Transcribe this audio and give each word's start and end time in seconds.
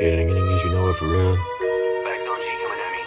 Yeah, 0.00 0.10
nigga, 0.10 0.30
niggas, 0.30 0.62
you 0.62 0.70
know 0.70 0.86
it 0.86 0.94
for 0.94 1.08
real. 1.08 1.34
Bags 1.34 2.24
on 2.24 2.38
G 2.38 2.46
coming 2.62 2.78
at 2.86 2.92
me. 2.94 3.02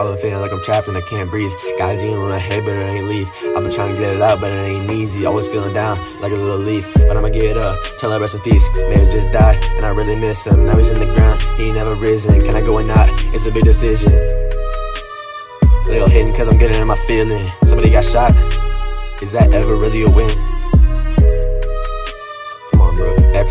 I've 0.00 0.08
been 0.08 0.18
feeling 0.18 0.40
like 0.40 0.52
I'm 0.52 0.60
trapped 0.64 0.88
and 0.88 0.96
I 0.96 1.00
can't 1.02 1.30
breathe. 1.30 1.52
Got 1.78 1.94
a 1.94 1.96
dream 1.96 2.14
in 2.14 2.28
my 2.28 2.36
head, 2.36 2.64
but 2.64 2.74
it 2.74 2.80
ain't 2.80 3.06
leave. 3.06 3.30
I've 3.54 3.62
been 3.62 3.70
trying 3.70 3.94
to 3.94 4.00
get 4.00 4.14
it 4.14 4.20
out, 4.20 4.40
but 4.40 4.52
it 4.52 4.56
ain't 4.56 4.90
easy. 4.90 5.24
Always 5.24 5.46
feeling 5.46 5.72
down 5.72 5.98
like 6.20 6.32
a 6.32 6.34
little 6.34 6.58
leaf. 6.58 6.92
But 6.94 7.16
I'ma 7.16 7.28
get 7.28 7.56
up, 7.56 7.78
tell 7.98 8.10
her 8.10 8.18
rest 8.18 8.34
in 8.34 8.40
peace. 8.40 8.68
Man 8.74 9.08
just 9.08 9.30
died, 9.30 9.62
and 9.76 9.86
I 9.86 9.90
really 9.90 10.16
miss 10.16 10.44
him. 10.44 10.66
Now 10.66 10.76
he's 10.76 10.88
in 10.88 10.98
the 10.98 11.06
ground, 11.06 11.40
he 11.58 11.66
ain't 11.66 11.76
never 11.76 11.94
risen. 11.94 12.40
Can 12.40 12.56
I 12.56 12.60
go 12.60 12.74
or 12.74 12.82
not? 12.82 13.08
It's 13.32 13.46
a 13.46 13.52
big 13.52 13.62
decision. 13.62 14.10
Little 15.86 16.08
hidden 16.08 16.34
cause 16.34 16.48
I'm 16.48 16.58
getting 16.58 16.80
in 16.80 16.88
my 16.88 16.96
feeling. 17.06 17.52
Somebody 17.66 17.90
got 17.90 18.04
shot. 18.04 18.34
Is 19.22 19.30
that 19.30 19.52
ever 19.52 19.76
really 19.76 20.02
a 20.02 20.10
win? 20.10 20.28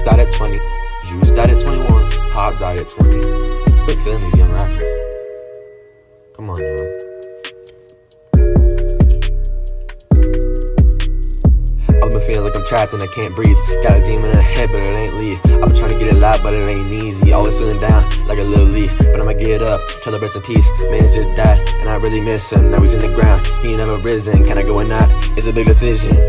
Died 0.10 0.20
at 0.22 0.34
20. 0.34 0.58
Juice 1.08 1.32
died 1.32 1.50
at 1.52 1.60
21. 1.64 2.12
Pop 2.32 2.58
died 2.58 2.82
at 2.82 2.88
20. 2.88 3.22
Quit 3.84 4.00
killing 4.00 4.22
these 4.24 4.38
young 4.38 4.52
rappers. 4.54 4.84
Come 6.36 6.50
on 6.50 6.58
now. 6.58 6.76
I've 12.02 12.12
been 12.12 12.22
feeling 12.22 12.44
like 12.44 12.56
I'm 12.56 12.66
trapped 12.66 12.94
and 12.94 13.04
I 13.04 13.08
can't 13.08 13.36
breathe. 13.36 13.58
Got 13.84 14.00
a 14.00 14.04
demon 14.04 14.32
in 14.32 14.38
the 14.38 14.42
head, 14.42 14.72
but 14.72 14.82
it 14.82 14.96
ain't 14.96 15.16
leave. 15.16 15.40
I've 15.46 15.68
been 15.68 15.76
trying 15.76 15.92
to 15.92 16.00
get 16.00 16.16
it 16.16 16.24
out, 16.24 16.42
but 16.42 16.54
it 16.56 16.62
ain't 16.62 16.92
easy. 16.92 17.32
Always 17.32 17.56
feeling 17.56 17.80
down 17.80 18.04
like 18.28 18.40
a 18.40 18.44
little 18.44 18.66
leaf. 18.66 18.98
But 18.98 19.22
I'ma 19.22 19.34
get 19.34 19.62
up, 19.62 19.82
tell 20.02 20.12
the 20.12 20.20
rest 20.20 20.36
in 20.36 20.42
peace. 20.42 20.72
Man's 20.90 21.14
just 21.14 21.36
died, 21.36 21.60
and 21.82 21.90
I 21.90 21.98
really 21.98 22.22
miss 22.22 22.52
him. 22.52 22.72
Now 22.72 22.82
he's 22.82 22.94
in 22.94 23.00
the 23.00 23.10
ground, 23.10 23.46
he 23.62 23.70
ain't 23.70 23.78
never 23.78 23.98
risen. 23.98 24.44
Can 24.44 24.58
I 24.58 24.64
go 24.64 24.80
or 24.80 24.86
not? 24.86 25.10
It's 25.38 25.46
a 25.46 25.54
big 25.54 25.68
decision. 25.68 26.20